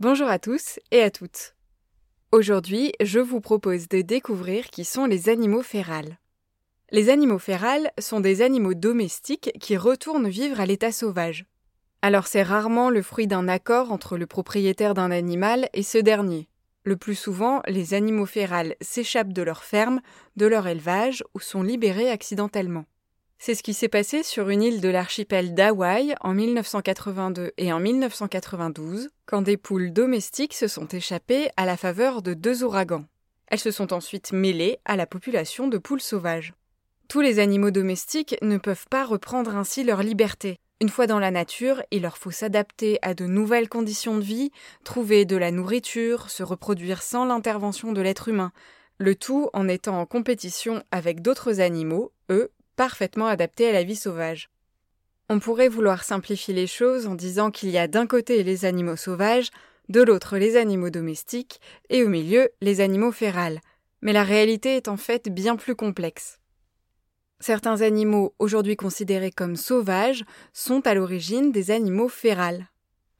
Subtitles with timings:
[0.00, 1.54] Bonjour à tous et à toutes.
[2.32, 6.18] Aujourd'hui, je vous propose de découvrir qui sont les animaux férales.
[6.90, 11.44] Les animaux férales sont des animaux domestiques qui retournent vivre à l'état sauvage.
[12.00, 16.48] Alors c'est rarement le fruit d'un accord entre le propriétaire d'un animal et ce dernier.
[16.82, 20.00] Le plus souvent, les animaux férales s'échappent de leur ferme,
[20.34, 22.86] de leur élevage ou sont libérés accidentellement.
[23.42, 27.80] C'est ce qui s'est passé sur une île de l'archipel d'Hawaï en 1982 et en
[27.80, 33.06] 1992, quand des poules domestiques se sont échappées à la faveur de deux ouragans.
[33.46, 36.52] Elles se sont ensuite mêlées à la population de poules sauvages.
[37.08, 40.58] Tous les animaux domestiques ne peuvent pas reprendre ainsi leur liberté.
[40.82, 44.50] Une fois dans la nature, il leur faut s'adapter à de nouvelles conditions de vie,
[44.84, 48.52] trouver de la nourriture, se reproduire sans l'intervention de l'être humain,
[48.98, 53.96] le tout en étant en compétition avec d'autres animaux, eux, parfaitement adapté à la vie
[53.96, 54.50] sauvage.
[55.28, 58.96] On pourrait vouloir simplifier les choses en disant qu'il y a d'un côté les animaux
[58.96, 59.50] sauvages,
[59.88, 63.60] de l'autre les animaux domestiques, et au milieu les animaux férales.
[64.02, 66.38] Mais la réalité est en fait bien plus complexe.
[67.38, 72.68] Certains animaux aujourd'hui considérés comme sauvages sont à l'origine des animaux férales.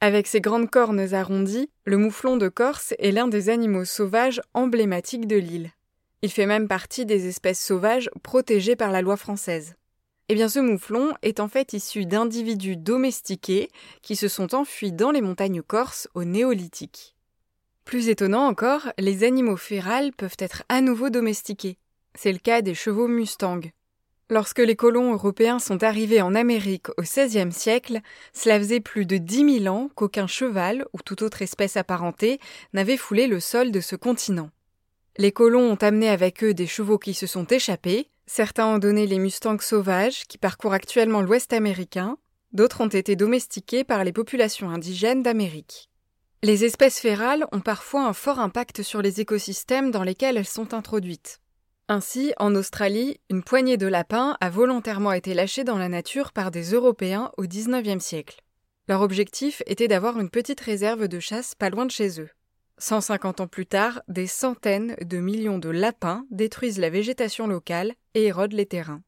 [0.00, 5.26] Avec ses grandes cornes arrondies, le mouflon de Corse est l'un des animaux sauvages emblématiques
[5.26, 5.70] de l'île.
[6.22, 9.74] Il fait même partie des espèces sauvages protégées par la loi française.
[10.28, 13.68] Eh bien, ce mouflon est en fait issu d'individus domestiqués
[14.02, 17.16] qui se sont enfuis dans les montagnes corses au néolithique.
[17.84, 21.78] Plus étonnant encore, les animaux férales peuvent être à nouveau domestiqués.
[22.14, 23.60] C'est le cas des chevaux Mustang.
[24.28, 27.98] Lorsque les colons européens sont arrivés en Amérique au XVIe siècle,
[28.32, 32.38] cela faisait plus de dix mille ans qu'aucun cheval ou toute autre espèce apparentée
[32.72, 34.50] n'avait foulé le sol de ce continent.
[35.20, 39.06] Les colons ont amené avec eux des chevaux qui se sont échappés, certains ont donné
[39.06, 42.16] les mustangs sauvages qui parcourent actuellement l'Ouest américain,
[42.54, 45.90] d'autres ont été domestiqués par les populations indigènes d'Amérique.
[46.42, 50.72] Les espèces férales ont parfois un fort impact sur les écosystèmes dans lesquels elles sont
[50.72, 51.42] introduites.
[51.88, 56.50] Ainsi, en Australie, une poignée de lapins a volontairement été lâchée dans la nature par
[56.50, 58.40] des Européens au XIXe siècle.
[58.88, 62.30] Leur objectif était d'avoir une petite réserve de chasse pas loin de chez eux.
[62.80, 68.24] 150 ans plus tard, des centaines de millions de lapins détruisent la végétation locale et
[68.24, 69.02] érodent les terrains.